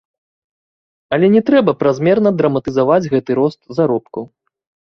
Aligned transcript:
Але 1.17 1.29
не 1.35 1.41
трэба 1.51 1.75
празмерна 1.83 2.33
драматызаваць 2.39 3.09
гэты 3.15 3.31
рост 3.41 3.61
заробкаў. 3.81 4.23